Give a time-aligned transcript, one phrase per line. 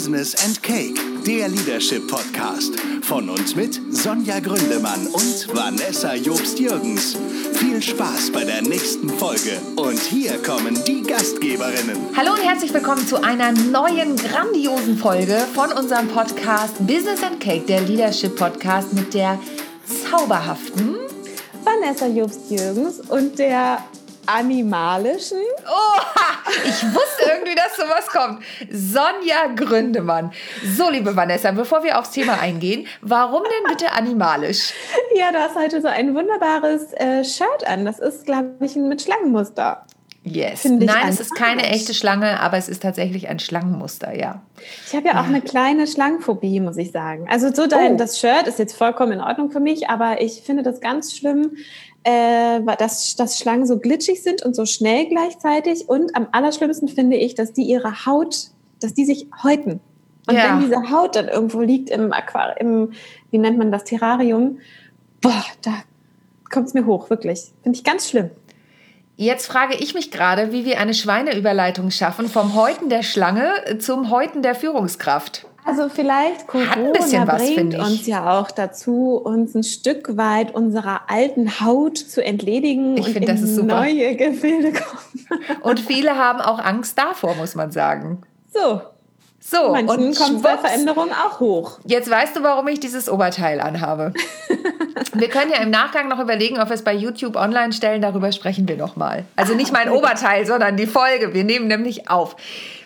[0.00, 2.72] Business and Cake, der Leadership Podcast.
[3.02, 7.18] Von uns mit Sonja Gründemann und Vanessa Jobst-Jürgens.
[7.52, 9.60] Viel Spaß bei der nächsten Folge.
[9.76, 11.98] Und hier kommen die Gastgeberinnen.
[12.16, 17.66] Hallo und herzlich willkommen zu einer neuen grandiosen Folge von unserem Podcast Business and Cake,
[17.66, 19.38] der Leadership Podcast mit der
[20.10, 20.96] zauberhaften
[21.62, 23.84] Vanessa Jobst-Jürgens und der
[24.36, 25.38] animalischen.
[25.66, 28.42] Oha, ich wusste irgendwie, dass sowas kommt.
[28.70, 30.32] Sonja Gründemann.
[30.76, 34.72] So, liebe Vanessa, bevor wir aufs Thema eingehen, warum denn bitte animalisch?
[35.16, 37.84] Ja, du hast heute so ein wunderbares äh, Shirt an.
[37.84, 39.84] Das ist, glaube ich, mit Schlangenmuster.
[40.22, 40.64] Yes.
[40.64, 44.42] Nein, es ist keine echte Schlange, aber es ist tatsächlich ein Schlangenmuster, ja.
[44.86, 47.26] Ich habe ja, ja, auch eine kleine Schlangenphobie, muss ich sagen.
[47.30, 47.96] Also so dein, oh.
[47.96, 51.56] das Shirt ist jetzt vollkommen in Ordnung für mich, aber ich finde das ganz schlimm,
[52.04, 55.88] äh, dass, dass Schlangen so glitschig sind und so schnell gleichzeitig.
[55.88, 58.50] Und am allerschlimmsten finde ich, dass die ihre Haut,
[58.80, 59.80] dass die sich häuten.
[60.26, 60.44] Und ja.
[60.44, 62.92] wenn diese Haut dann irgendwo liegt im Aquarium,
[63.30, 64.58] wie nennt man das, Terrarium,
[65.20, 65.72] boah, da
[66.50, 67.52] kommt es mir hoch, wirklich.
[67.62, 68.30] Finde ich ganz schlimm.
[69.16, 74.10] Jetzt frage ich mich gerade, wie wir eine Schweineüberleitung schaffen vom Häuten der Schlange zum
[74.10, 75.46] Häuten der Führungskraft.
[75.64, 81.98] Also vielleicht Corona bringt uns ja auch dazu, uns ein Stück weit unserer alten Haut
[81.98, 85.60] zu entledigen ich und find, in neue Gefilde kommen.
[85.60, 88.22] Und viele haben auch Angst davor, muss man sagen.
[88.52, 88.80] So,
[89.42, 91.78] so, Manchen und kommt bei Veränderung auch hoch.
[91.84, 94.12] Jetzt weißt du, warum ich dieses Oberteil anhabe.
[95.14, 98.02] wir können ja im Nachgang noch überlegen, ob wir es bei YouTube online stellen.
[98.02, 99.24] Darüber sprechen wir noch mal.
[99.36, 101.32] Also nicht mein Oberteil, sondern die Folge.
[101.32, 102.36] Wir nehmen nämlich auf.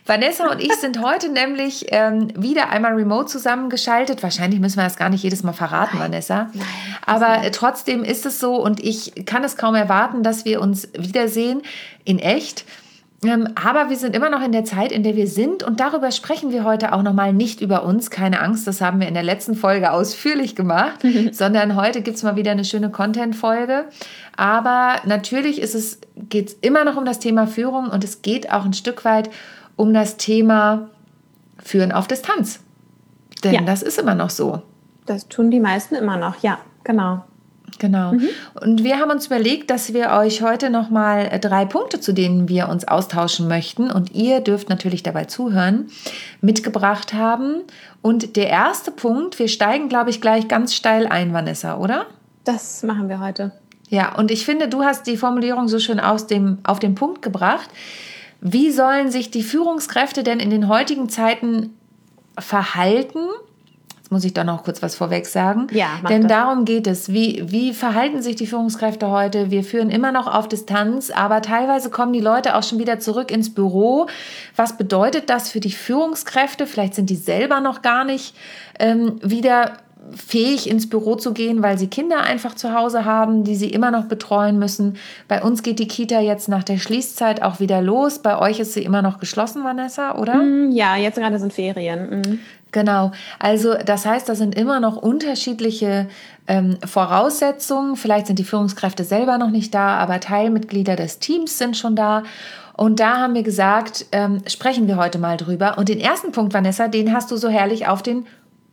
[0.06, 4.22] Vanessa und ich sind heute nämlich ähm, wieder einmal remote zusammengeschaltet.
[4.22, 6.12] Wahrscheinlich müssen wir das gar nicht jedes Mal verraten, Nein.
[6.12, 6.50] Vanessa.
[6.52, 6.66] Nein,
[7.06, 7.54] Aber nicht.
[7.54, 11.62] trotzdem ist es so und ich kann es kaum erwarten, dass wir uns wiedersehen
[12.04, 12.66] in echt.
[13.24, 16.10] Ähm, aber wir sind immer noch in der Zeit, in der wir sind und darüber
[16.10, 18.10] sprechen wir heute auch nochmal nicht über uns.
[18.10, 21.00] Keine Angst, das haben wir in der letzten Folge ausführlich gemacht,
[21.32, 23.86] sondern heute gibt es mal wieder eine schöne Content-Folge.
[24.36, 25.98] Aber natürlich es,
[26.28, 29.30] geht es immer noch um das Thema Führung und es geht auch ein Stück weit
[29.76, 30.88] um das Thema
[31.62, 32.60] Führen auf Distanz.
[33.42, 33.60] Denn ja.
[33.62, 34.62] das ist immer noch so.
[35.06, 37.24] Das tun die meisten immer noch, ja, genau.
[37.78, 38.12] Genau.
[38.12, 38.28] Mhm.
[38.60, 42.48] Und wir haben uns überlegt, dass wir euch heute nochmal äh, drei Punkte, zu denen
[42.48, 45.88] wir uns austauschen möchten, und ihr dürft natürlich dabei zuhören,
[46.40, 47.62] mitgebracht haben.
[48.00, 52.06] Und der erste Punkt, wir steigen, glaube ich, gleich ganz steil ein, Vanessa, oder?
[52.44, 53.52] Das machen wir heute.
[53.88, 57.22] Ja, und ich finde, du hast die Formulierung so schön aus dem, auf den Punkt
[57.22, 57.68] gebracht.
[58.46, 61.70] Wie sollen sich die Führungskräfte denn in den heutigen Zeiten
[62.38, 63.20] verhalten,
[64.10, 65.66] muss ich da noch kurz was vorweg sagen.
[65.72, 66.30] Ja, Denn das.
[66.30, 67.10] darum geht es.
[67.10, 69.50] Wie, wie verhalten sich die Führungskräfte heute?
[69.50, 73.30] Wir führen immer noch auf Distanz, aber teilweise kommen die Leute auch schon wieder zurück
[73.30, 74.06] ins Büro.
[74.56, 76.66] Was bedeutet das für die Führungskräfte?
[76.66, 78.36] Vielleicht sind die selber noch gar nicht
[78.78, 79.78] ähm, wieder
[80.14, 83.90] fähig ins Büro zu gehen, weil sie Kinder einfach zu Hause haben, die sie immer
[83.90, 84.96] noch betreuen müssen.
[85.28, 88.18] Bei uns geht die Kita jetzt nach der Schließzeit auch wieder los.
[88.18, 90.36] Bei euch ist sie immer noch geschlossen, Vanessa, oder?
[90.36, 92.20] Mm, ja, jetzt gerade sind Ferien.
[92.20, 92.38] Mm.
[92.72, 93.12] Genau.
[93.38, 96.08] Also das heißt, da sind immer noch unterschiedliche
[96.48, 97.94] ähm, Voraussetzungen.
[97.94, 102.24] Vielleicht sind die Führungskräfte selber noch nicht da, aber Teilmitglieder des Teams sind schon da.
[102.76, 105.78] Und da haben wir gesagt, ähm, sprechen wir heute mal drüber.
[105.78, 108.26] Und den ersten Punkt, Vanessa, den hast du so herrlich auf den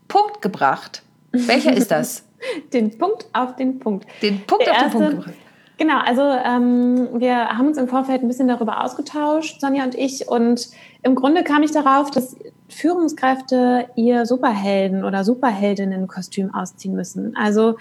[0.07, 1.03] Punkt gebracht.
[1.31, 2.25] Welcher ist das?
[2.73, 4.07] den Punkt auf den Punkt.
[4.21, 5.33] Den Punkt Der auf den Punkt gebracht.
[5.77, 10.27] Genau, also ähm, wir haben uns im Vorfeld ein bisschen darüber ausgetauscht, Sonja und ich.
[10.27, 10.69] Und
[11.01, 12.35] im Grunde kam ich darauf, dass
[12.69, 17.35] Führungskräfte ihr Superhelden- oder Superheldinnen-Kostüm ausziehen müssen.
[17.35, 17.77] Also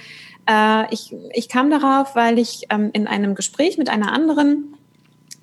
[0.49, 4.77] äh, ich, ich kam darauf, weil ich ähm, in einem Gespräch mit einer anderen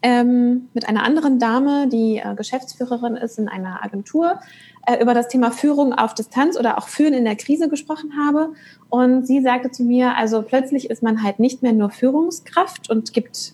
[0.01, 4.39] ähm, mit einer anderen Dame, die äh, Geschäftsführerin ist in einer Agentur,
[4.85, 8.49] äh, über das Thema Führung auf Distanz oder auch Führen in der Krise gesprochen habe.
[8.89, 13.13] Und sie sagte zu mir, also plötzlich ist man halt nicht mehr nur Führungskraft und
[13.13, 13.53] gibt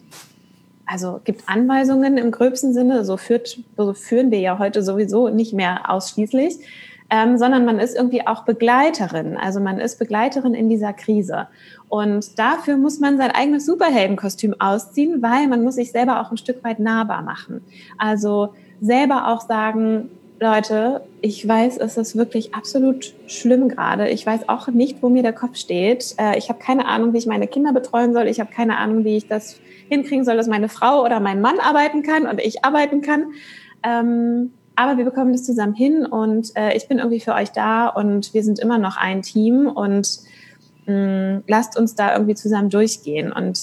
[0.85, 5.53] also gibt Anweisungen im gröbsten Sinne, so, führt, so führen wir ja heute sowieso nicht
[5.53, 6.59] mehr ausschließlich,
[7.13, 9.37] ähm, sondern man ist irgendwie auch Begleiterin.
[9.37, 11.47] Also man ist Begleiterin in dieser Krise.
[11.87, 16.37] Und dafür muss man sein eigenes Superheldenkostüm ausziehen, weil man muss sich selber auch ein
[16.37, 17.63] Stück weit nahbar machen.
[17.99, 24.09] Also selber auch sagen, Leute, ich weiß, es ist wirklich absolut schlimm gerade.
[24.09, 26.15] Ich weiß auch nicht, wo mir der Kopf steht.
[26.17, 28.25] Äh, ich habe keine Ahnung, wie ich meine Kinder betreuen soll.
[28.25, 31.59] Ich habe keine Ahnung, wie ich das hinkriegen soll, dass meine Frau oder mein Mann
[31.59, 33.27] arbeiten kann und ich arbeiten kann.
[34.75, 38.33] Aber wir bekommen das zusammen hin und äh, ich bin irgendwie für euch da und
[38.33, 40.19] wir sind immer noch ein Team und
[40.87, 43.31] mh, lasst uns da irgendwie zusammen durchgehen.
[43.31, 43.59] Und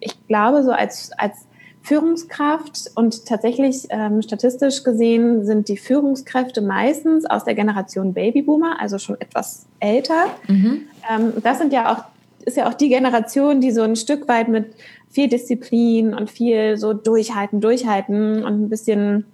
[0.00, 1.46] ich glaube, so als, als
[1.82, 8.98] Führungskraft und tatsächlich ähm, statistisch gesehen sind die Führungskräfte meistens aus der Generation Babyboomer, also
[8.98, 10.26] schon etwas älter.
[10.48, 10.82] Mhm.
[11.08, 12.04] Ähm, das sind ja auch,
[12.44, 14.74] ist ja auch die Generation, die so ein Stück weit mit
[15.10, 19.24] viel Disziplin und viel so durchhalten, durchhalten und ein bisschen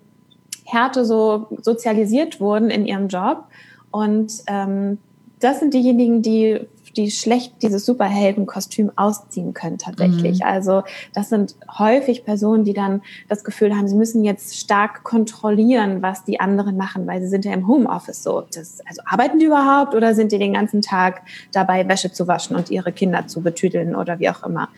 [0.64, 3.44] Härte so sozialisiert wurden in ihrem Job.
[3.90, 4.98] Und ähm,
[5.40, 6.60] das sind diejenigen, die
[6.96, 10.40] die schlecht dieses Superheldenkostüm ausziehen können tatsächlich.
[10.40, 10.46] Mhm.
[10.46, 10.82] Also
[11.14, 16.24] das sind häufig Personen, die dann das Gefühl haben, sie müssen jetzt stark kontrollieren, was
[16.24, 18.44] die anderen machen, weil sie sind ja im Homeoffice so.
[18.54, 21.22] Das, also arbeiten die überhaupt oder sind die den ganzen Tag
[21.52, 24.68] dabei, Wäsche zu waschen und ihre Kinder zu betüdeln oder wie auch immer?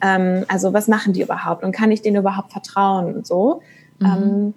[0.00, 3.62] Ähm, also was machen die überhaupt und kann ich denen überhaupt vertrauen und so?
[4.00, 4.06] Mhm.
[4.06, 4.54] Ähm,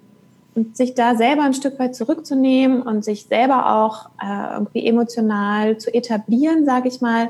[0.54, 5.78] und sich da selber ein Stück weit zurückzunehmen und sich selber auch äh, irgendwie emotional
[5.78, 7.28] zu etablieren, sage ich mal,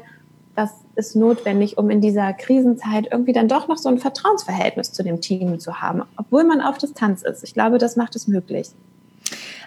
[0.55, 5.03] das ist notwendig, um in dieser Krisenzeit irgendwie dann doch noch so ein Vertrauensverhältnis zu
[5.03, 7.43] dem Team zu haben, obwohl man auf Distanz ist.
[7.43, 8.69] Ich glaube, das macht es möglich.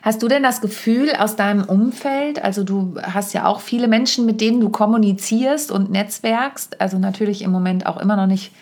[0.01, 4.25] Hast du denn das Gefühl aus deinem Umfeld, also du hast ja auch viele Menschen,
[4.25, 8.53] mit denen du kommunizierst und netzwerkst, also natürlich im Moment auch immer noch nicht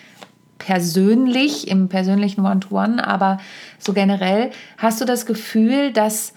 [0.65, 3.37] persönlich, im persönlichen One-to-One, aber
[3.77, 6.33] so generell, hast du das Gefühl, dass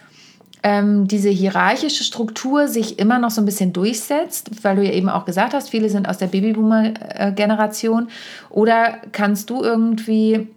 [0.62, 5.08] ähm, diese hierarchische Struktur sich immer noch so ein bisschen durchsetzt, weil du ja eben
[5.08, 8.08] auch gesagt hast, viele sind aus der Babyboomer-Generation.
[8.50, 10.48] Oder kannst du irgendwie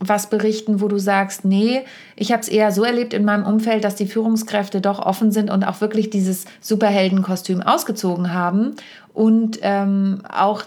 [0.00, 1.82] was berichten, wo du sagst, nee,
[2.16, 5.50] ich habe es eher so erlebt in meinem Umfeld, dass die Führungskräfte doch offen sind
[5.50, 8.74] und auch wirklich dieses Superheldenkostüm ausgezogen haben
[9.12, 10.64] und ähm, auch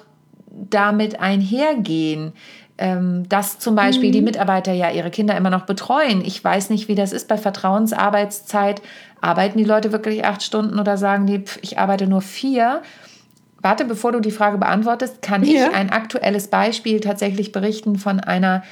[0.54, 2.34] damit einhergehen,
[2.78, 4.14] ähm, dass zum Beispiel mhm.
[4.14, 6.24] die Mitarbeiter ja ihre Kinder immer noch betreuen.
[6.26, 8.82] Ich weiß nicht, wie das ist bei Vertrauensarbeitszeit.
[9.22, 12.82] Arbeiten die Leute wirklich acht Stunden oder sagen die, pf, ich arbeite nur vier?
[13.62, 15.68] Warte, bevor du die Frage beantwortest, kann ja.
[15.68, 18.64] ich ein aktuelles Beispiel tatsächlich berichten von einer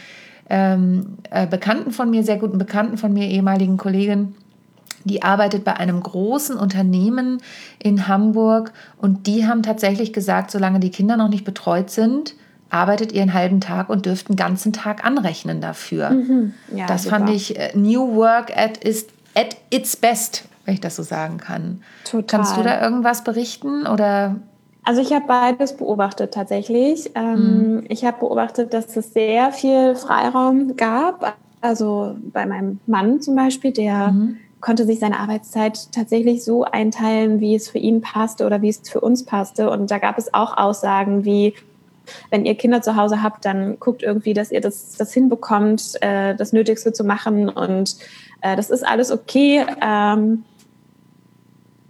[0.50, 4.36] ähm, äh, Bekannten von mir, sehr guten Bekannten von mir, ehemaligen Kollegin,
[5.06, 7.42] die arbeitet bei einem großen Unternehmen
[7.80, 12.36] in Hamburg und die haben tatsächlich gesagt, solange die Kinder noch nicht betreut sind,
[12.70, 16.12] arbeitet ihr einen halben Tag und dürft einen ganzen Tag anrechnen dafür.
[16.12, 16.54] Mhm.
[16.74, 17.18] Ja, das super.
[17.18, 21.38] fand ich äh, New Work at, is, at its best, wenn ich das so sagen
[21.38, 21.82] kann.
[22.06, 22.40] Total.
[22.40, 24.36] Kannst du da irgendwas berichten oder
[24.84, 27.12] also ich habe beides beobachtet tatsächlich.
[27.14, 27.84] Ähm, mhm.
[27.90, 31.36] Ich habe beobachtet, dass es sehr viel Freiraum gab.
[31.62, 37.40] Also bei meinem Mann zum Beispiel, der mhm konnte sich seine Arbeitszeit tatsächlich so einteilen,
[37.40, 39.70] wie es für ihn passte oder wie es für uns passte.
[39.70, 41.56] Und da gab es auch Aussagen wie,
[42.30, 46.36] wenn ihr Kinder zu Hause habt, dann guckt irgendwie, dass ihr das, das hinbekommt, äh,
[46.36, 47.50] das Nötigste zu machen.
[47.50, 47.98] Und
[48.42, 49.66] äh, das ist alles okay.
[49.82, 50.44] Ähm,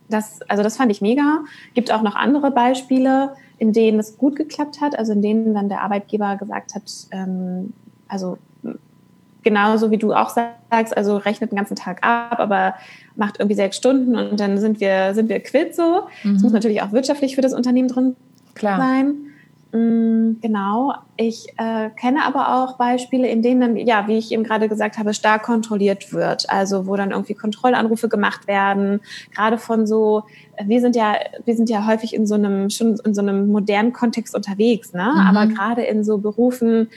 [0.09, 1.43] das, also das fand ich mega.
[1.73, 5.69] Gibt auch noch andere Beispiele, in denen es gut geklappt hat, also in denen dann
[5.69, 7.73] der Arbeitgeber gesagt hat, ähm,
[8.07, 8.37] also
[9.43, 12.75] genauso wie du auch sagst, also rechnet den ganzen Tag ab, aber
[13.15, 16.07] macht irgendwie sechs Stunden und dann sind wir, sind wir quitt so.
[16.19, 16.41] Es mhm.
[16.41, 18.15] muss natürlich auch wirtschaftlich für das Unternehmen drin
[18.55, 18.77] Klar.
[18.77, 19.31] sein.
[19.73, 20.93] Mm, genau.
[21.15, 24.97] Ich äh, kenne aber auch Beispiele, in denen dann, ja, wie ich eben gerade gesagt
[24.97, 26.49] habe, stark kontrolliert wird.
[26.49, 28.99] Also wo dann irgendwie Kontrollanrufe gemacht werden,
[29.33, 30.23] gerade von so,
[30.63, 31.15] wir sind ja,
[31.45, 35.09] wir sind ja häufig in so einem, schon in so einem modernen Kontext unterwegs, ne?
[35.13, 35.19] Mhm.
[35.19, 36.89] Aber gerade in so Berufen,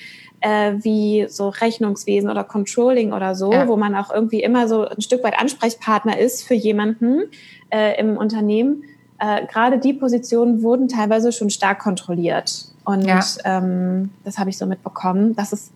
[0.44, 3.66] äh, wie so Rechnungswesen oder Controlling oder so, ja.
[3.66, 7.22] wo man auch irgendwie immer so ein Stück weit Ansprechpartner ist für jemanden
[7.70, 8.84] äh, im Unternehmen.
[9.18, 12.66] Äh, Gerade die Positionen wurden teilweise schon stark kontrolliert.
[12.84, 13.20] Und ja.
[13.46, 15.34] ähm, das habe ich so mitbekommen.
[15.34, 15.72] Das ist,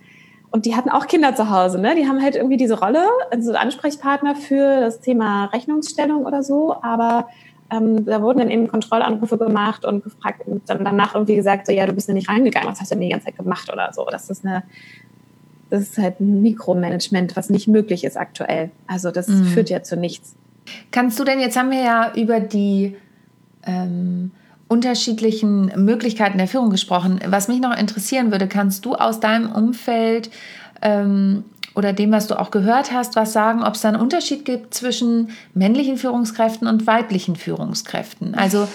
[0.50, 1.94] und die hatten auch Kinder zu Hause, ne?
[1.94, 7.28] Die haben halt irgendwie diese Rolle, also Ansprechpartner für das Thema Rechnungsstellung oder so, aber
[7.70, 11.72] ähm, da wurden dann eben Kontrollanrufe gemacht und gefragt und dann danach irgendwie gesagt, so
[11.72, 13.92] ja, du bist ja nicht reingegangen, was hast du denn die ganze Zeit gemacht oder
[13.92, 14.06] so.
[14.10, 14.62] Das ist eine,
[15.70, 18.70] das ist halt ein Mikromanagement, was nicht möglich ist aktuell.
[18.86, 19.44] Also das mhm.
[19.44, 20.34] führt ja zu nichts.
[20.90, 22.96] Kannst du denn, jetzt haben wir ja über die
[23.64, 24.30] ähm,
[24.68, 27.20] unterschiedlichen Möglichkeiten der Führung gesprochen.
[27.26, 30.30] Was mich noch interessieren würde, kannst du aus deinem Umfeld
[30.82, 31.44] ähm,
[31.78, 34.74] oder dem, was du auch gehört hast, was sagen, ob es da einen Unterschied gibt
[34.74, 38.34] zwischen männlichen Führungskräften und weiblichen Führungskräften.
[38.34, 38.66] Also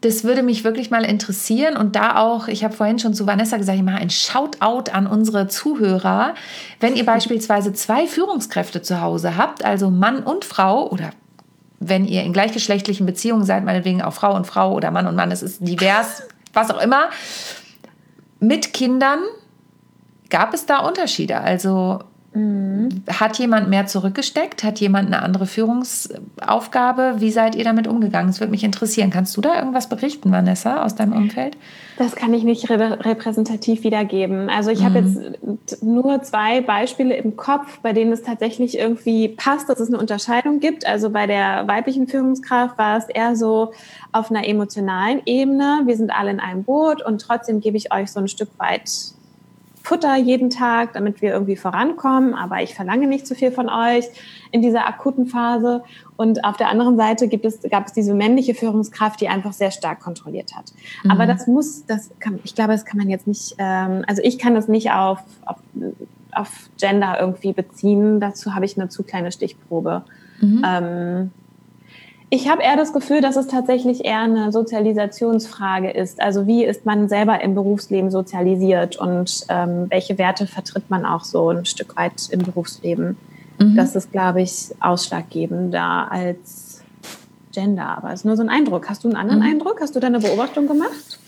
[0.00, 3.56] das würde mich wirklich mal interessieren und da auch, ich habe vorhin schon zu Vanessa
[3.56, 6.34] gesagt, ich mache ein Shoutout an unsere Zuhörer.
[6.80, 11.10] Wenn ihr beispielsweise zwei Führungskräfte zu Hause habt, also Mann und Frau oder
[11.78, 15.30] wenn ihr in gleichgeschlechtlichen Beziehungen seid, meinetwegen auch Frau und Frau oder Mann und Mann,
[15.30, 17.10] es ist divers, was auch immer,
[18.40, 19.20] mit Kindern,
[20.30, 21.38] gab es da Unterschiede?
[21.38, 22.00] Also.
[22.32, 24.62] Hat jemand mehr zurückgesteckt?
[24.62, 27.16] Hat jemand eine andere Führungsaufgabe?
[27.18, 28.30] Wie seid ihr damit umgegangen?
[28.30, 29.10] Es würde mich interessieren.
[29.10, 31.56] Kannst du da irgendwas berichten, Vanessa, aus deinem Umfeld?
[31.98, 34.48] Das kann ich nicht repräsentativ wiedergeben.
[34.48, 34.84] Also ich mhm.
[34.84, 39.88] habe jetzt nur zwei Beispiele im Kopf, bei denen es tatsächlich irgendwie passt, dass es
[39.88, 40.86] eine Unterscheidung gibt.
[40.86, 43.72] Also bei der weiblichen Führungskraft war es eher so
[44.12, 45.82] auf einer emotionalen Ebene.
[45.84, 48.88] Wir sind alle in einem Boot und trotzdem gebe ich euch so ein Stück weit
[49.90, 54.04] Futter jeden Tag, damit wir irgendwie vorankommen, aber ich verlange nicht zu viel von euch
[54.52, 55.82] in dieser akuten Phase.
[56.16, 59.72] Und auf der anderen Seite gibt es, gab es diese männliche Führungskraft, die einfach sehr
[59.72, 60.72] stark kontrolliert hat.
[61.02, 61.10] Mhm.
[61.10, 64.38] Aber das muss, das kann, ich glaube, das kann man jetzt nicht, ähm, also ich
[64.38, 65.56] kann das nicht auf, auf,
[66.30, 68.20] auf Gender irgendwie beziehen.
[68.20, 70.04] Dazu habe ich eine zu kleine Stichprobe.
[70.40, 70.64] Mhm.
[70.64, 71.30] Ähm,
[72.32, 76.22] ich habe eher das Gefühl, dass es tatsächlich eher eine Sozialisationsfrage ist.
[76.22, 81.24] Also wie ist man selber im Berufsleben sozialisiert und ähm, welche Werte vertritt man auch
[81.24, 83.16] so ein Stück weit im Berufsleben?
[83.58, 83.74] Mhm.
[83.74, 86.82] Das ist, glaube ich, ausschlaggebender als
[87.52, 87.96] Gender.
[87.98, 88.88] Aber es ist nur so ein Eindruck.
[88.88, 89.50] Hast du einen anderen mhm.
[89.50, 89.80] Eindruck?
[89.80, 91.18] Hast du da eine Beobachtung gemacht?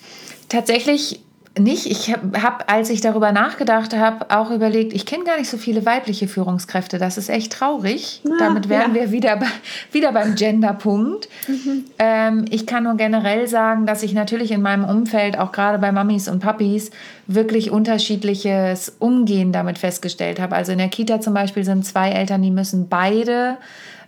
[0.49, 1.21] Tatsächlich
[1.59, 1.87] nicht.
[1.87, 5.57] Ich habe, hab, als ich darüber nachgedacht habe, auch überlegt, ich kenne gar nicht so
[5.57, 6.99] viele weibliche Führungskräfte.
[6.99, 8.23] Das ist echt traurig.
[8.27, 9.03] Ah, Damit wären ja.
[9.03, 9.47] wir wieder, bei,
[9.93, 11.29] wieder beim Gender-Punkt.
[11.49, 11.85] Mhm.
[11.99, 15.93] Ähm, ich kann nur generell sagen, dass ich natürlich in meinem Umfeld, auch gerade bei
[15.93, 16.91] Mamis und Papis,
[17.27, 20.57] wirklich unterschiedliches Umgehen damit festgestellt habe.
[20.57, 23.59] Also in der Kita zum Beispiel sind zwei Eltern, die müssen beide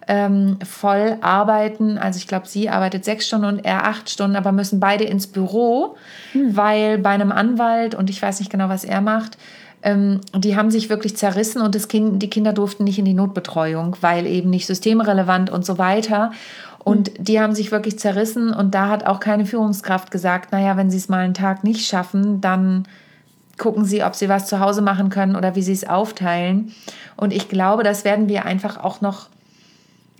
[0.09, 1.99] ähm, voll arbeiten.
[1.99, 5.27] Also ich glaube, sie arbeitet sechs Stunden und er acht Stunden, aber müssen beide ins
[5.27, 5.97] Büro,
[6.33, 6.57] hm.
[6.57, 9.39] weil bei einem Anwalt, und ich weiß nicht genau, was er macht,
[9.83, 13.15] ähm, die haben sich wirklich zerrissen und das kind, die Kinder durften nicht in die
[13.15, 16.33] Notbetreuung, weil eben nicht systemrelevant und so weiter.
[16.79, 17.25] Und hm.
[17.25, 20.99] die haben sich wirklich zerrissen und da hat auch keine Führungskraft gesagt, naja, wenn sie
[20.99, 22.87] es mal einen Tag nicht schaffen, dann
[23.57, 26.75] gucken sie, ob sie was zu Hause machen können oder wie sie es aufteilen.
[27.17, 29.29] Und ich glaube, das werden wir einfach auch noch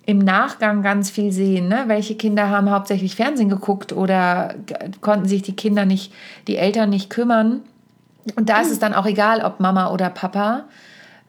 [0.07, 1.69] im Nachgang ganz viel sehen.
[1.69, 1.85] Ne?
[1.87, 4.55] Welche Kinder haben hauptsächlich Fernsehen geguckt oder
[5.01, 6.13] konnten sich die Kinder nicht,
[6.47, 7.61] die Eltern nicht kümmern.
[8.37, 10.65] Und da ist es dann auch egal, ob Mama oder Papa.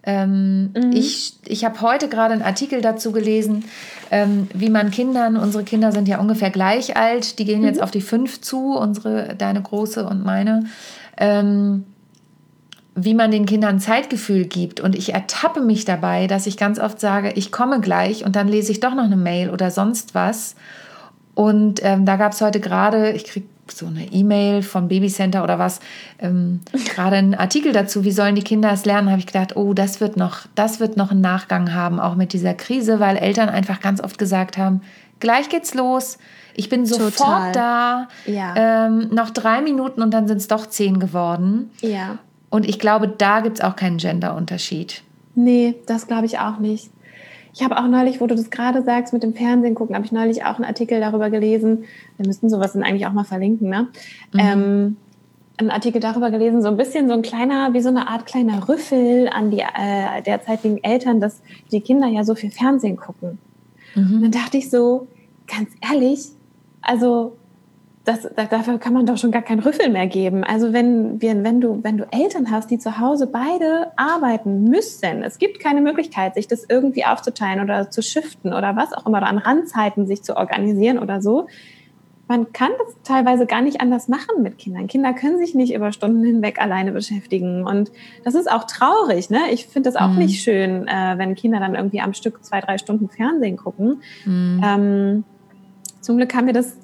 [0.04, 0.92] Ähm, mhm.
[0.94, 3.66] Ich, ich habe heute gerade einen Artikel dazu gelesen,
[4.12, 7.66] ähm, wie man Kindern, unsere Kinder sind ja ungefähr gleich alt, die gehen mhm.
[7.66, 10.66] jetzt auf die fünf zu, unsere, deine große und meine.
[11.18, 11.86] Ähm,
[12.96, 14.80] wie man den Kindern Zeitgefühl gibt.
[14.80, 18.48] Und ich ertappe mich dabei, dass ich ganz oft sage, ich komme gleich und dann
[18.48, 20.56] lese ich doch noch eine Mail oder sonst was.
[21.36, 25.60] Und ähm, da gab es heute gerade, ich kriege so eine E-Mail vom Babycenter oder
[25.60, 25.82] was,
[26.20, 29.74] ähm, gerade einen Artikel dazu, wie sollen die Kinder es lernen, habe ich gedacht, oh,
[29.74, 33.50] das wird noch, das wird noch einen Nachgang haben, auch mit dieser Krise, weil Eltern
[33.50, 34.82] einfach ganz oft gesagt haben,
[35.20, 36.18] gleich geht's los.
[36.54, 37.52] Ich bin sofort Total.
[37.52, 38.08] da.
[38.26, 38.86] Ja.
[38.86, 41.72] Ähm, noch drei Minuten und dann sind es doch zehn geworden.
[41.82, 42.20] Ja.
[42.56, 45.04] Und ich glaube, da gibt es auch keinen Genderunterschied.
[45.36, 46.90] Nee, das glaube ich auch nicht.
[47.54, 50.14] Ich habe auch neulich, wo du das gerade sagst, mit dem Fernsehen gucken, habe ich
[50.14, 51.84] neulich auch einen Artikel darüber gelesen.
[52.16, 53.90] Wir müssten sowas dann eigentlich auch mal verlinken, ne?
[54.32, 54.40] Mhm.
[54.40, 54.98] Ähm,
[55.58, 58.70] einen Artikel darüber gelesen, so ein bisschen so ein kleiner, wie so eine Art kleiner
[58.70, 61.42] Rüffel an die äh, derzeitigen Eltern, dass
[61.74, 63.38] die Kinder ja so viel Fernsehen gucken.
[63.96, 64.16] Mhm.
[64.16, 65.08] Und dann dachte ich so,
[65.46, 66.30] ganz ehrlich,
[66.82, 67.36] also
[68.06, 70.44] das, dafür kann man doch schon gar kein Rüffel mehr geben.
[70.44, 75.24] Also wenn, wir, wenn, du, wenn du Eltern hast, die zu Hause beide arbeiten müssen,
[75.24, 79.18] es gibt keine Möglichkeit, sich das irgendwie aufzuteilen oder zu shiften oder was auch immer,
[79.18, 81.48] oder an Randzeiten sich zu organisieren oder so.
[82.28, 84.88] Man kann das teilweise gar nicht anders machen mit Kindern.
[84.88, 87.66] Kinder können sich nicht über Stunden hinweg alleine beschäftigen.
[87.66, 87.92] Und
[88.24, 89.30] das ist auch traurig.
[89.32, 89.40] Ne?
[89.52, 90.20] Ich finde das auch mhm.
[90.20, 94.02] nicht schön, äh, wenn Kinder dann irgendwie am Stück zwei, drei Stunden Fernsehen gucken.
[94.26, 94.62] Mhm.
[94.64, 95.24] Ähm,
[96.02, 96.78] zum Glück haben wir das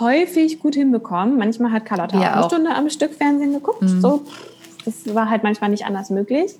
[0.00, 1.38] häufig gut hinbekommen.
[1.38, 3.82] Manchmal hat Carlotta ja, auch eine Stunde am Stück Fernsehen geguckt.
[3.82, 4.00] Mhm.
[4.00, 4.22] So,
[4.84, 6.54] das war halt manchmal nicht anders möglich.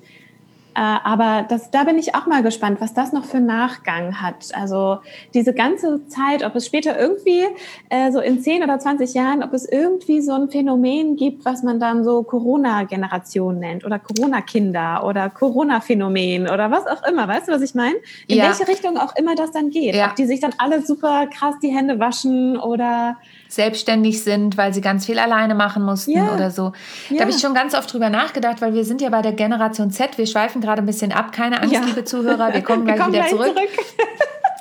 [0.77, 4.49] Äh, aber das, da bin ich auch mal gespannt, was das noch für Nachgang hat.
[4.53, 4.99] Also
[5.33, 7.45] diese ganze Zeit, ob es später irgendwie
[7.89, 11.63] äh, so in 10 oder 20 Jahren, ob es irgendwie so ein Phänomen gibt, was
[11.63, 17.27] man dann so Corona-Generation nennt oder Corona-Kinder oder Corona-Phänomen oder was auch immer.
[17.27, 17.95] Weißt du, was ich meine?
[18.27, 18.43] In ja.
[18.43, 19.95] welche Richtung auch immer das dann geht.
[19.95, 20.09] Ja.
[20.09, 23.17] Ob die sich dann alle super krass die Hände waschen oder
[23.49, 26.33] selbstständig sind, weil sie ganz viel alleine machen mussten ja.
[26.33, 26.73] oder so.
[27.09, 27.21] Da ja.
[27.21, 30.17] habe ich schon ganz oft drüber nachgedacht, weil wir sind ja bei der Generation Z.
[30.17, 31.31] Wir schweifen gerade ein bisschen ab.
[31.31, 33.55] Keine Angst, liebe Zuhörer, wir kommen gleich wir kommen wieder gleich zurück.
[33.55, 33.69] zurück.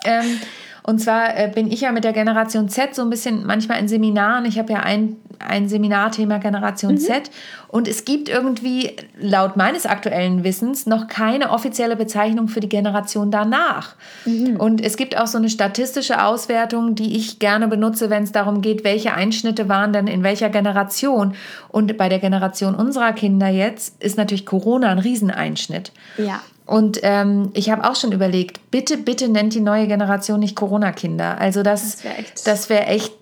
[0.04, 0.40] ähm,
[0.86, 3.88] und zwar äh, bin ich ja mit der Generation Z so ein bisschen manchmal in
[3.88, 4.44] Seminaren.
[4.44, 6.98] Ich habe ja ein, ein Seminarthema Generation mhm.
[6.98, 7.30] Z.
[7.66, 13.32] Und es gibt irgendwie laut meines aktuellen Wissens noch keine offizielle Bezeichnung für die Generation
[13.32, 13.96] danach.
[14.26, 14.60] Mhm.
[14.60, 18.60] Und es gibt auch so eine statistische Auswertung, die ich gerne benutze, wenn es darum
[18.60, 21.34] geht, welche Einschnitte waren denn in welcher Generation.
[21.68, 25.90] Und bei der Generation unserer Kinder jetzt ist natürlich Corona ein Rieseneinschnitt.
[26.16, 26.40] Ja.
[26.66, 31.38] Und ähm, ich habe auch schon überlegt, bitte, bitte nennt die neue Generation nicht Corona-Kinder.
[31.38, 32.02] Also das,
[32.44, 33.14] das wäre echt,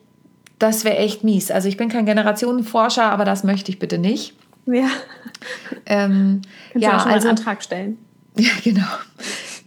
[0.59, 1.51] das wäre echt mies.
[1.51, 4.35] Also ich bin kein Generationenforscher, aber das möchte ich bitte nicht.
[4.67, 4.89] Ja.
[5.85, 6.41] Ähm,
[6.73, 7.99] Kannst ja, du auch schon also, einen Antrag stellen.
[8.37, 8.87] Ja, genau.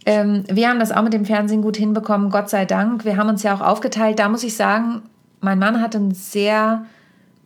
[0.04, 3.06] Ähm, wir haben das auch mit dem Fernsehen gut hinbekommen, Gott sei Dank.
[3.06, 4.18] Wir haben uns ja auch aufgeteilt.
[4.18, 5.00] Da muss ich sagen,
[5.40, 6.84] mein Mann hat einen sehr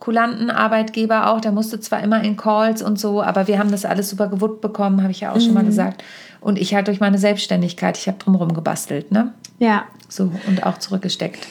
[0.02, 1.40] kulanten Arbeitgeber auch.
[1.40, 4.60] Der musste zwar immer in Calls und so, aber wir haben das alles super gewuppt
[4.60, 6.02] bekommen, habe ich ja auch schon mal gesagt.
[6.40, 9.32] Und ich halt durch meine Selbstständigkeit, ich habe drumherum gebastelt, ne?
[9.60, 9.84] Ja.
[10.08, 11.46] So und auch zurückgesteckt.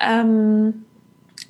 [0.00, 0.86] Ähm,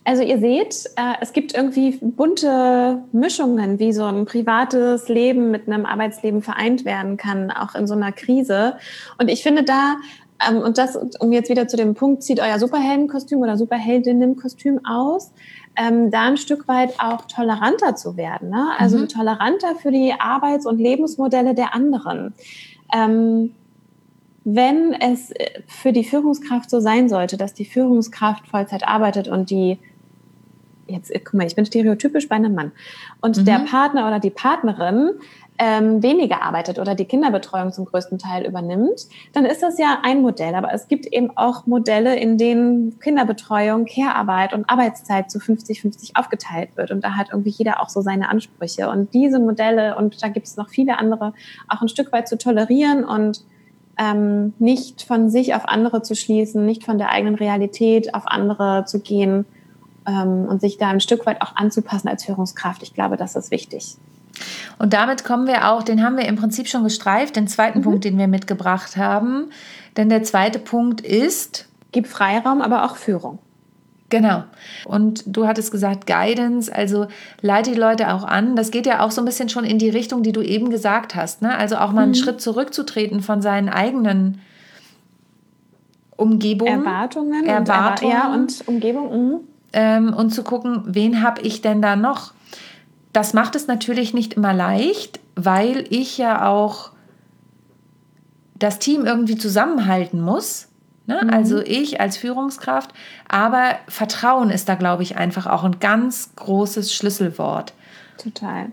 [0.02, 5.68] also ihr seht, äh, es gibt irgendwie bunte Mischungen, wie so ein privates Leben mit
[5.68, 8.74] einem Arbeitsleben vereint werden kann, auch in so einer Krise.
[9.18, 9.94] Und ich finde da,
[10.48, 15.32] ähm, und das, um jetzt wieder zu dem Punkt, zieht euer Superheldenkostüm oder Superheldinnenkostüm aus,
[15.76, 18.50] ähm, da ein Stück weit auch toleranter zu werden.
[18.50, 18.68] Ne?
[18.78, 19.08] Also Mhm.
[19.08, 22.34] toleranter für die Arbeits- und Lebensmodelle der anderen.
[22.92, 23.52] Ähm,
[24.44, 29.50] wenn es äh, für die Führungskraft so sein sollte, dass die Führungskraft Vollzeit arbeitet und
[29.50, 29.78] die
[30.88, 32.72] jetzt, äh, guck mal, ich bin stereotypisch bei einem Mann
[33.20, 33.44] und Mhm.
[33.44, 35.10] der Partner oder die Partnerin
[35.62, 40.22] ähm, weniger arbeitet oder die Kinderbetreuung zum größten Teil übernimmt, dann ist das ja ein
[40.22, 40.54] Modell.
[40.54, 46.70] Aber es gibt eben auch Modelle, in denen Kinderbetreuung, Care-Arbeit und Arbeitszeit zu 50-50 aufgeteilt
[46.76, 46.90] wird.
[46.90, 48.88] Und da hat irgendwie jeder auch so seine Ansprüche.
[48.88, 51.34] Und diese Modelle, und da gibt es noch viele andere,
[51.68, 53.44] auch ein Stück weit zu tolerieren und
[53.98, 58.86] ähm, nicht von sich auf andere zu schließen, nicht von der eigenen Realität auf andere
[58.86, 59.44] zu gehen
[60.08, 62.82] ähm, und sich da ein Stück weit auch anzupassen als Führungskraft.
[62.82, 63.98] Ich glaube, das ist wichtig.
[64.78, 68.04] Und damit kommen wir auch, den haben wir im Prinzip schon gestreift, den zweiten Punkt,
[68.04, 69.50] den wir mitgebracht haben.
[69.96, 73.38] Denn der zweite Punkt ist, Gib Freiraum, aber auch Führung.
[74.10, 74.42] Genau.
[74.86, 77.06] Und du hattest gesagt Guidance, also
[77.42, 78.56] leite die Leute auch an.
[78.56, 81.14] Das geht ja auch so ein bisschen schon in die Richtung, die du eben gesagt
[81.14, 81.42] hast.
[81.42, 81.56] Ne?
[81.56, 84.40] Also auch mal einen Schritt zurückzutreten von seinen eigenen
[86.16, 88.12] Umgebungen Erwartungen, Erwartungen.
[88.12, 89.12] Und, ja, und Umgebung.
[89.12, 89.40] mhm.
[89.72, 92.32] ähm, und zu gucken, wen habe ich denn da noch?
[93.12, 96.90] Das macht es natürlich nicht immer leicht, weil ich ja auch
[98.60, 100.68] das Team irgendwie zusammenhalten muss.
[101.06, 101.28] Ne?
[101.32, 102.90] Also ich als Führungskraft.
[103.28, 107.72] Aber Vertrauen ist da, glaube ich, einfach auch ein ganz großes Schlüsselwort.
[108.22, 108.66] Total.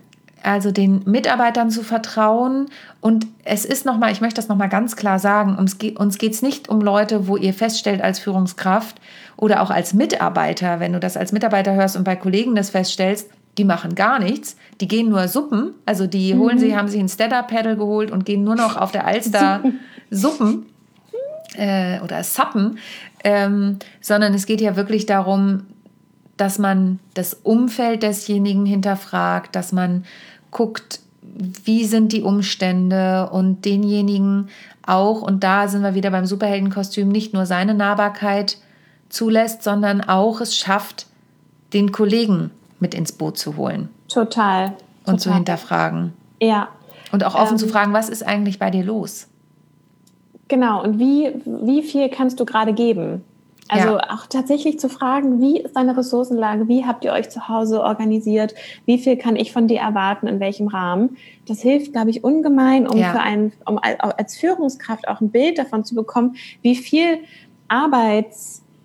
[0.44, 2.66] Also den Mitarbeitern zu vertrauen.
[3.00, 6.34] Und es ist nochmal, ich möchte das nochmal ganz klar sagen, uns, ge uns geht
[6.34, 9.00] es nicht um Leute, wo ihr feststellt als Führungskraft
[9.36, 13.28] oder auch als Mitarbeiter, wenn du das als Mitarbeiter hörst und bei Kollegen das feststellst,
[13.58, 17.08] die machen gar nichts, die gehen nur Suppen, also die holen sie, haben sich ein
[17.08, 19.62] Stand-Up-Paddle geholt und gehen nur noch auf der Alster
[20.10, 20.66] Suppen
[21.56, 22.78] äh, oder Sappen,
[23.24, 25.66] ähm, sondern es geht ja wirklich darum,
[26.36, 30.04] dass man das Umfeld desjenigen hinterfragt, dass man
[30.50, 31.00] guckt,
[31.64, 34.48] wie sind die Umstände und denjenigen
[34.86, 38.58] auch, und da sind wir wieder beim Superheldenkostüm, nicht nur seine Nahbarkeit
[39.08, 41.06] zulässt, sondern auch es schafft,
[41.72, 44.72] den Kollegen mit ins Boot zu holen Total.
[45.06, 45.36] und zu Total.
[45.36, 46.12] hinterfragen.
[46.40, 46.68] Ja,
[47.12, 49.28] Und auch offen Ähm, zu fragen, was ist eigentlich bei dir los?
[50.48, 50.82] genau.
[50.82, 53.22] Und wie, wie viel kannst du gerade geben?
[53.70, 54.14] Also Ja.
[54.14, 56.68] auch tatsächlich zu fragen, wie ist deine Ressourcenlage?
[56.68, 58.54] Wie habt ihr euch zu Hause organisiert?
[58.86, 60.26] Wie viel kann ich von dir erwarten?
[60.26, 61.18] In welchem Rahmen?
[61.46, 63.10] Das hilft, glaube ich, ungemein, um Ja.
[63.12, 67.18] für einen, um al- als Führungskraft auch ein Bild davon zu bekommen, wie viel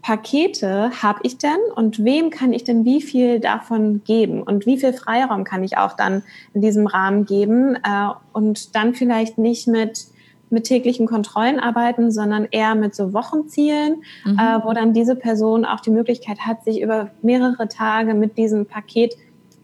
[0.04, 4.78] Arbeitspakete habe ich denn und wem kann ich denn wie viel davon geben und wie
[4.78, 9.68] viel Freiraum kann ich auch dann in diesem Rahmen geben äh, und dann vielleicht nicht
[9.68, 10.08] mit
[10.50, 14.38] mit täglichen Kontrollen arbeiten, sondern eher mit so Wochenzielen, Mhm.
[14.38, 18.68] äh, wo dann diese Person auch die Möglichkeit hat, sich über mehrere Tage mit diesem
[18.68, 19.16] Paket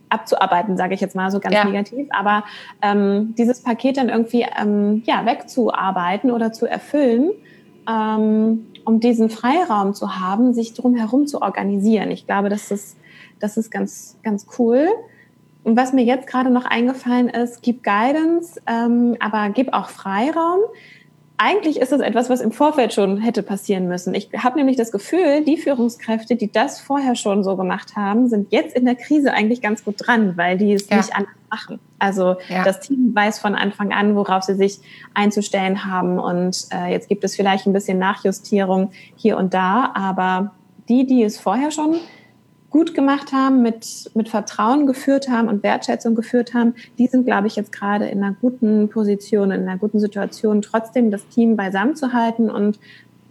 [0.10, 1.66] abzuarbeiten, sage ich jetzt mal so ganz Ja.
[1.66, 2.44] negativ, aber
[2.82, 7.30] ähm, dieses Paket dann irgendwie ähm, ja, wegzuarbeiten oder zu erfüllen,
[7.88, 12.10] ähm, um diesen Freiraum zu haben, sich drumherum zu organisieren.
[12.10, 12.98] Ich glaube, das ist,
[13.40, 14.88] das ist ganz, ganz cool.
[15.64, 20.62] Und was mir jetzt gerade noch eingefallen ist, gib Guidance, ähm, aber gib auch Freiraum.
[21.42, 24.14] Eigentlich ist das etwas, was im Vorfeld schon hätte passieren müssen.
[24.14, 28.52] Ich habe nämlich das Gefühl, die Führungskräfte, die das vorher schon so gemacht haben, sind
[28.52, 30.98] jetzt in der Krise eigentlich ganz gut dran, weil die es Ja.
[30.98, 31.80] nicht anders machen.
[31.98, 32.66] Also Ja.
[32.66, 34.80] das Team weiß von Anfang an, worauf sie sich
[35.14, 36.20] einzustellen haben.
[36.20, 40.52] Und äh, jetzt gibt es vielleicht ein bisschen Nachjustierung hier und da, aber
[40.90, 42.00] die, die es vorher schon
[42.70, 47.48] gut gemacht haben, mit, mit Vertrauen geführt haben und Wertschätzung geführt haben, die sind, glaube
[47.48, 51.96] ich, jetzt gerade in einer guten Position, in einer guten Situation, trotzdem das Team beisammen
[51.96, 52.80] zu halten und